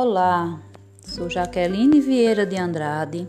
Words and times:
Olá, 0.00 0.60
sou 1.04 1.28
Jaqueline 1.28 2.00
Vieira 2.00 2.46
de 2.46 2.56
Andrade, 2.56 3.26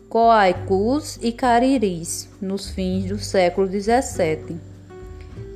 coaicus 0.10 1.20
e 1.22 1.32
cariris, 1.32 2.28
nos 2.42 2.70
fins 2.70 3.06
do 3.06 3.20
século 3.20 3.68
XVII. 3.68 4.58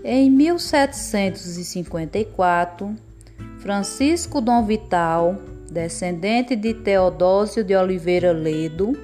Em 0.04 0.30
1754, 0.30 2.96
Francisco 3.60 4.40
Dom 4.42 4.64
Vital, 4.66 5.38
descendente 5.70 6.56
de 6.56 6.74
Teodósio 6.74 7.64
de 7.64 7.76
Oliveira 7.76 8.32
Ledo, 8.32 8.98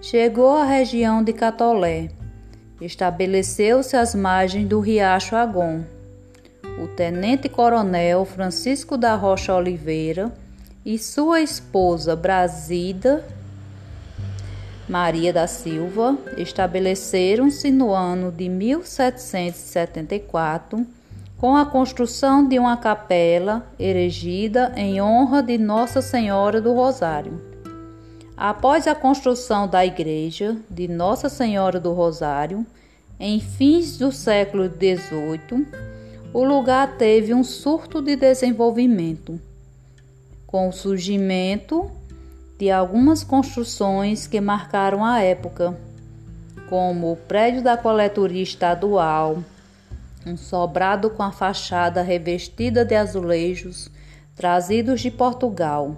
Chegou 0.00 0.56
à 0.56 0.64
região 0.64 1.24
de 1.24 1.32
Catolé. 1.32 2.10
Estabeleceu-se 2.80 3.96
às 3.96 4.14
margens 4.14 4.68
do 4.68 4.80
riacho 4.80 5.34
Agon. 5.34 5.82
O 6.82 6.86
tenente-coronel 6.86 8.24
Francisco 8.24 8.96
da 8.96 9.14
Rocha 9.14 9.54
Oliveira 9.54 10.32
e 10.84 10.98
sua 10.98 11.40
esposa 11.40 12.14
Brasida 12.14 13.24
Maria 14.88 15.32
da 15.34 15.46
Silva 15.46 16.18
estabeleceram-se 16.38 17.70
no 17.70 17.92
ano 17.92 18.32
de 18.32 18.48
1774 18.48 20.86
com 21.36 21.54
a 21.54 21.66
construção 21.66 22.48
de 22.48 22.58
uma 22.58 22.74
capela 22.76 23.64
erigida 23.78 24.72
em 24.76 25.00
honra 25.02 25.42
de 25.42 25.58
Nossa 25.58 26.00
Senhora 26.00 26.58
do 26.60 26.72
Rosário. 26.72 27.47
Após 28.40 28.86
a 28.86 28.94
construção 28.94 29.66
da 29.66 29.84
igreja 29.84 30.56
de 30.70 30.86
Nossa 30.86 31.28
Senhora 31.28 31.80
do 31.80 31.92
Rosário, 31.92 32.64
em 33.18 33.40
fins 33.40 33.98
do 33.98 34.12
século 34.12 34.68
XVIII, 34.68 35.66
o 36.32 36.44
lugar 36.44 36.96
teve 36.96 37.34
um 37.34 37.42
surto 37.42 38.00
de 38.00 38.14
desenvolvimento, 38.14 39.40
com 40.46 40.68
o 40.68 40.72
surgimento 40.72 41.90
de 42.56 42.70
algumas 42.70 43.24
construções 43.24 44.28
que 44.28 44.40
marcaram 44.40 45.04
a 45.04 45.20
época, 45.20 45.76
como 46.68 47.10
o 47.10 47.16
prédio 47.16 47.60
da 47.60 47.76
coletoria 47.76 48.44
estadual, 48.44 49.42
um 50.24 50.36
sobrado 50.36 51.10
com 51.10 51.24
a 51.24 51.32
fachada 51.32 52.02
revestida 52.02 52.84
de 52.84 52.94
azulejos 52.94 53.90
trazidos 54.36 55.00
de 55.00 55.10
Portugal 55.10 55.96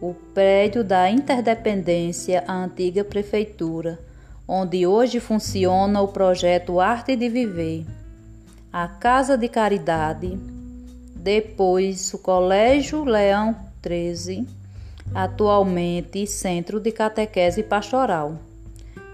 o 0.00 0.14
prédio 0.34 0.84
da 0.84 1.10
Interdependência, 1.10 2.44
a 2.46 2.52
antiga 2.52 3.02
prefeitura, 3.02 3.98
onde 4.46 4.86
hoje 4.86 5.20
funciona 5.20 6.00
o 6.02 6.08
projeto 6.08 6.80
Arte 6.80 7.16
de 7.16 7.28
Viver, 7.28 7.86
a 8.72 8.86
Casa 8.86 9.38
de 9.38 9.48
Caridade, 9.48 10.38
depois 11.14 12.12
o 12.12 12.18
Colégio 12.18 13.04
Leão 13.04 13.56
13, 13.80 14.46
atualmente 15.14 16.26
Centro 16.26 16.78
de 16.78 16.92
Catequese 16.92 17.62
Pastoral, 17.62 18.38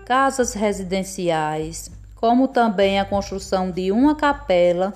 casas 0.04 0.52
residenciais, 0.52 1.90
como 2.16 2.48
também 2.48 2.98
a 2.98 3.04
construção 3.04 3.70
de 3.70 3.92
uma 3.92 4.14
capela 4.14 4.92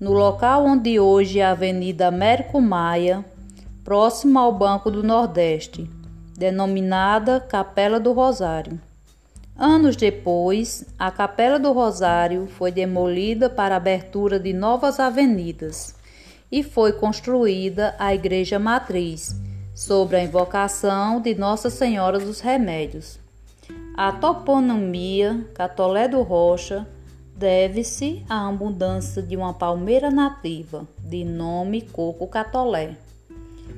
no 0.00 0.12
local 0.12 0.64
onde 0.64 0.98
hoje 0.98 1.40
é 1.40 1.44
a 1.44 1.50
Avenida 1.50 2.08
Américo 2.08 2.60
Maia 2.60 3.24
próximo 3.86 4.36
ao 4.40 4.50
Banco 4.50 4.90
do 4.90 5.00
Nordeste, 5.00 5.88
denominada 6.36 7.38
Capela 7.38 8.00
do 8.00 8.12
Rosário. 8.12 8.80
Anos 9.56 9.94
depois, 9.94 10.84
a 10.98 11.08
Capela 11.12 11.56
do 11.56 11.70
Rosário 11.70 12.48
foi 12.48 12.72
demolida 12.72 13.48
para 13.48 13.76
a 13.76 13.76
abertura 13.76 14.40
de 14.40 14.52
novas 14.52 14.98
avenidas 14.98 15.94
e 16.50 16.64
foi 16.64 16.94
construída 16.94 17.94
a 17.96 18.12
Igreja 18.12 18.58
Matriz, 18.58 19.36
sobre 19.72 20.16
a 20.16 20.24
invocação 20.24 21.20
de 21.20 21.36
Nossa 21.36 21.70
Senhora 21.70 22.18
dos 22.18 22.40
Remédios. 22.40 23.20
A 23.96 24.10
toponomia 24.10 25.46
Catolé 25.54 26.08
do 26.08 26.22
Rocha 26.22 26.84
deve-se 27.36 28.24
à 28.28 28.48
abundância 28.48 29.22
de 29.22 29.36
uma 29.36 29.54
palmeira 29.54 30.10
nativa, 30.10 30.88
de 30.98 31.24
nome 31.24 31.82
coco 31.82 32.26
catolé 32.26 32.96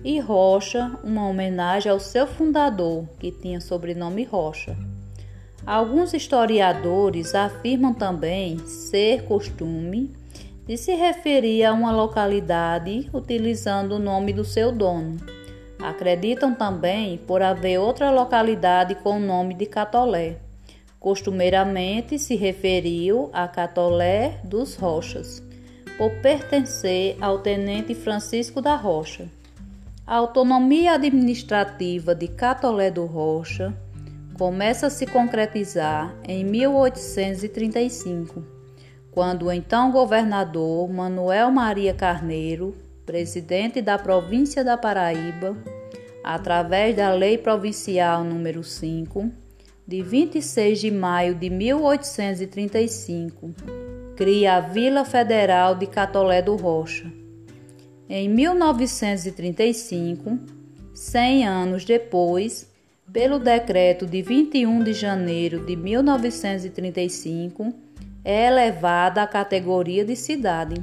e 0.05 0.21
Rocha, 0.21 0.93
uma 1.03 1.29
homenagem 1.29 1.91
ao 1.91 2.01
seu 2.01 2.27
fundador, 2.27 3.05
que 3.19 3.31
tinha 3.31 3.61
sobrenome 3.61 4.25
Rocha. 4.25 4.77
Alguns 5.67 6.15
historiadores 6.15 7.35
afirmam 7.35 7.93
também 7.93 8.59
ser 8.61 9.25
costume 9.25 10.11
de 10.67 10.77
se 10.77 10.95
referir 10.95 11.65
a 11.65 11.73
uma 11.73 11.93
localidade 11.93 13.09
utilizando 13.13 13.93
o 13.93 13.99
nome 13.99 14.33
do 14.33 14.45
seu 14.45 14.71
dono. 14.71 15.17
Acreditam 15.79 16.55
também 16.55 17.19
por 17.19 17.43
haver 17.43 17.79
outra 17.79 18.11
localidade 18.11 18.95
com 18.97 19.17
o 19.17 19.21
nome 19.21 19.55
de 19.55 19.67
Catolé. 19.67 20.37
Costumeiramente 20.99 22.19
se 22.19 22.35
referiu 22.35 23.31
a 23.33 23.47
Catolé 23.47 24.41
dos 24.43 24.75
Rochas, 24.75 25.43
por 25.97 26.11
pertencer 26.23 27.17
ao 27.21 27.39
tenente 27.39 27.95
Francisco 27.95 28.61
da 28.61 28.75
Rocha. 28.75 29.29
A 30.09 30.17
autonomia 30.17 30.95
administrativa 30.95 32.13
de 32.15 32.29
Catolé 32.29 32.91
do 32.91 33.05
Rocha 33.05 33.75
começa 34.39 34.87
a 34.87 34.91
se 34.91 35.05
concretizar 35.05 36.17
em 36.27 36.43
1835, 36.45 38.43
quando 39.11 39.45
o 39.45 39.53
então 39.53 39.93
governador 39.93 40.89
Manuel 40.89 41.51
Maria 41.51 41.93
Carneiro, 41.93 42.75
presidente 43.05 43.83
da 43.83 43.99
província 43.99 44.65
da 44.65 44.79
Paraíba, 44.79 45.55
através 46.25 46.97
da 46.97 47.13
Lei 47.13 47.37
Provincial 47.37 48.25
número 48.25 48.65
5, 48.65 49.31
de 49.87 50.01
26 50.01 50.81
de 50.81 50.91
maio 50.91 51.35
de 51.35 51.51
1835, 51.51 53.51
cria 54.17 54.55
a 54.55 54.61
Vila 54.61 55.05
Federal 55.05 55.75
de 55.75 55.87
Catolé 55.87 56.41
do 56.41 56.57
Rocha 56.57 57.28
em 58.09 58.29
1935, 58.29 60.39
100 60.95 61.47
anos 61.47 61.85
depois, 61.85 62.73
pelo 63.13 63.39
decreto 63.39 64.07
de 64.07 64.23
21 64.23 64.83
de 64.83 64.95
janeiro 64.95 65.67
de 65.67 65.77
1935, 65.77 67.75
é 68.25 68.47
elevada 68.47 69.23
à 69.23 69.27
categoria 69.27 70.07
de 70.07 70.17
cidade. 70.17 70.83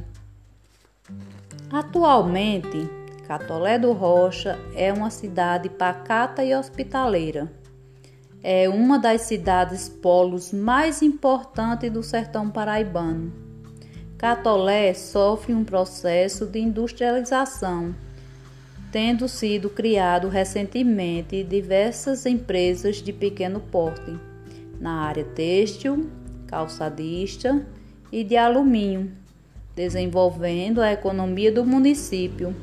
Atualmente, 1.71 2.87
Catolé 3.27 3.79
do 3.79 3.91
Rocha 3.91 4.59
é 4.75 4.93
uma 4.93 5.09
cidade 5.09 5.67
pacata 5.67 6.43
e 6.43 6.53
hospitaleira. 6.53 7.51
É 8.43 8.69
uma 8.69 8.99
das 8.99 9.21
cidades 9.21 9.89
polos 9.89 10.53
mais 10.53 11.01
importantes 11.01 11.91
do 11.91 12.03
sertão 12.03 12.51
paraibano 12.51 13.44
Catolé 14.25 14.91
sofre 14.95 15.53
um 15.53 15.63
processo 15.63 16.47
de 16.47 16.57
industrialização, 16.57 17.93
tendo 18.91 19.27
sido 19.29 19.69
criado 19.69 20.29
recentemente 20.29 21.43
diversas 21.43 22.25
empresas 22.25 23.03
de 23.03 23.13
pequeno 23.13 23.59
porte 23.59 24.17
na 24.79 25.01
área 25.01 25.23
têxtil, 25.23 26.09
calçadista 26.47 27.63
e 28.11 28.23
de 28.23 28.35
alumínio, 28.35 29.11
desenvolvendo 29.75 30.81
a 30.81 30.91
economia 30.91 31.51
do 31.51 31.63
município, 31.63 32.55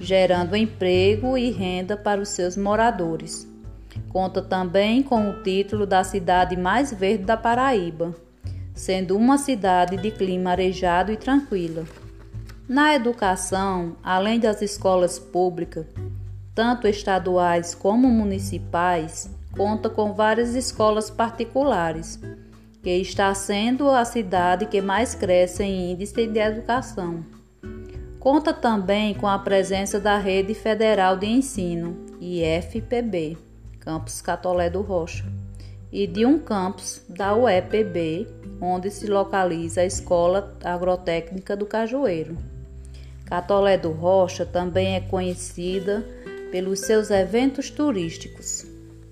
gerando 0.00 0.56
emprego 0.56 1.38
e 1.38 1.48
renda 1.48 1.96
para 1.96 2.20
os 2.20 2.30
seus 2.30 2.56
moradores. 2.56 3.48
Conta 4.08 4.42
também 4.42 5.00
com 5.00 5.30
o 5.30 5.44
título 5.44 5.86
da 5.86 6.02
cidade 6.02 6.56
mais 6.56 6.92
verde 6.92 7.22
da 7.22 7.36
Paraíba, 7.36 8.16
sendo 8.74 9.16
uma 9.16 9.38
cidade 9.38 9.96
de 9.96 10.10
clima 10.10 10.50
arejado 10.50 11.12
e 11.12 11.16
tranquila. 11.16 11.84
Na 12.68 12.94
educação, 12.94 13.96
além 14.02 14.40
das 14.40 14.60
escolas 14.60 15.18
públicas, 15.18 15.86
tanto 16.54 16.88
estaduais 16.88 17.74
como 17.74 18.08
municipais, 18.08 19.30
conta 19.56 19.88
com 19.88 20.12
várias 20.12 20.54
escolas 20.54 21.10
particulares, 21.10 22.20
que 22.82 22.90
está 22.90 23.32
sendo 23.34 23.88
a 23.88 24.04
cidade 24.04 24.66
que 24.66 24.80
mais 24.80 25.14
cresce 25.14 25.62
em 25.62 25.92
índice 25.92 26.26
de 26.26 26.38
educação. 26.38 27.24
Conta 28.18 28.54
também 28.54 29.14
com 29.14 29.26
a 29.26 29.38
presença 29.38 30.00
da 30.00 30.16
Rede 30.18 30.54
Federal 30.54 31.16
de 31.16 31.26
Ensino, 31.26 31.96
IFPB, 32.20 33.36
Campus 33.78 34.22
Catolé 34.22 34.70
do 34.70 34.80
Rocha, 34.80 35.24
e 35.92 36.06
de 36.06 36.24
um 36.24 36.38
campus 36.38 37.02
da 37.08 37.34
UEPB, 37.34 38.26
onde 38.64 38.90
se 38.90 39.06
localiza 39.06 39.82
a 39.82 39.86
Escola 39.86 40.56
Agrotécnica 40.64 41.54
do 41.56 41.66
Cajueiro. 41.66 42.36
Catolé 43.26 43.76
do 43.76 43.90
Rocha 43.90 44.44
também 44.44 44.96
é 44.96 45.00
conhecida 45.00 46.04
pelos 46.50 46.80
seus 46.80 47.10
eventos 47.10 47.70
turísticos: 47.70 48.66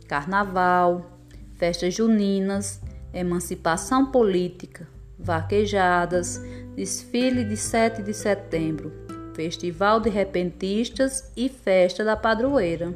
carnaval, 0.07 1.19
festas 1.59 1.95
juninas, 1.95 2.81
emancipação 3.13 4.07
política, 4.07 4.87
vaquejadas, 5.19 6.41
desfile 6.75 7.45
de 7.45 7.57
7 7.57 8.03
de 8.03 8.15
setembro, 8.15 8.93
festival 9.35 10.01
de 10.01 10.11
repentistas 10.11 11.31
e 11.37 11.49
festa 11.49 12.05
da 12.05 12.17
padroeira. 12.17 12.95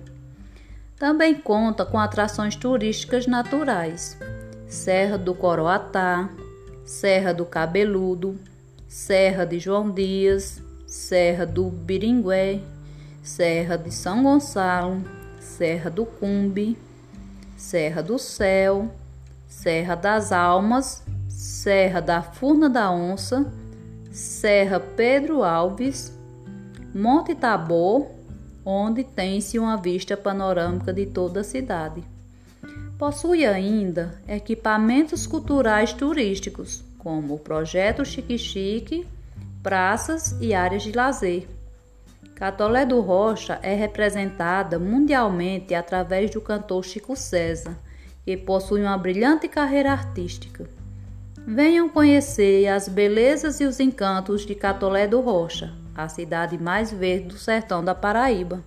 Também 0.98 1.34
conta 1.34 1.84
com 1.84 1.98
atrações 1.98 2.56
turísticas 2.56 3.26
naturais: 3.26 4.18
Serra 4.66 5.18
do 5.18 5.34
Coroatá, 5.34 6.28
Serra 6.86 7.34
do 7.34 7.44
Cabeludo, 7.44 8.38
Serra 8.86 9.44
de 9.44 9.58
João 9.58 9.90
Dias, 9.90 10.62
Serra 10.86 11.44
do 11.44 11.64
Biringué, 11.64 12.60
Serra 13.24 13.76
de 13.76 13.92
São 13.92 14.22
Gonçalo, 14.22 15.02
Serra 15.40 15.90
do 15.90 16.06
Cumbe, 16.06 16.78
Serra 17.56 18.04
do 18.04 18.20
Céu, 18.20 18.88
Serra 19.48 19.96
das 19.96 20.30
Almas, 20.30 21.02
Serra 21.28 22.00
da 22.00 22.22
Furna 22.22 22.70
da 22.70 22.88
Onça, 22.92 23.52
Serra 24.12 24.78
Pedro 24.78 25.42
Alves, 25.42 26.16
Monte 26.94 27.34
Tabor, 27.34 28.06
onde 28.64 29.02
tem-se 29.02 29.58
uma 29.58 29.76
vista 29.76 30.16
panorâmica 30.16 30.92
de 30.92 31.04
toda 31.04 31.40
a 31.40 31.44
cidade. 31.44 32.04
Possui 32.98 33.44
ainda 33.44 34.18
equipamentos 34.26 35.26
culturais 35.26 35.92
turísticos, 35.92 36.82
como 36.96 37.34
o 37.34 37.38
Projeto 37.38 38.02
Chique 38.06 38.38
Chique, 38.38 39.06
praças 39.62 40.34
e 40.40 40.54
áreas 40.54 40.82
de 40.82 40.92
lazer. 40.92 41.46
Catolé 42.34 42.86
do 42.86 43.02
Rocha 43.02 43.60
é 43.62 43.74
representada 43.74 44.78
mundialmente 44.78 45.74
através 45.74 46.30
do 46.30 46.40
cantor 46.40 46.82
Chico 46.86 47.14
César, 47.14 47.76
que 48.24 48.34
possui 48.34 48.80
uma 48.80 48.96
brilhante 48.96 49.46
carreira 49.46 49.92
artística. 49.92 50.66
Venham 51.46 51.90
conhecer 51.90 52.66
as 52.66 52.88
belezas 52.88 53.60
e 53.60 53.66
os 53.66 53.78
encantos 53.78 54.46
de 54.46 54.54
Catolé 54.54 55.06
do 55.06 55.20
Rocha, 55.20 55.70
a 55.94 56.08
cidade 56.08 56.56
mais 56.56 56.90
verde 56.90 57.28
do 57.28 57.36
sertão 57.36 57.84
da 57.84 57.94
Paraíba. 57.94 58.64